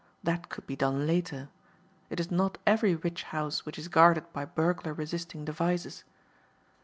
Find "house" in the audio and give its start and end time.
3.21-3.67